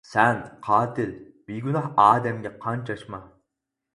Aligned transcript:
سەن 0.11 0.37
قاتىل 0.67 1.11
بىگۇناھ 1.51 1.85
ئادەمگە 2.05 2.53
قان 2.65 2.83
چاچما! 2.91 3.23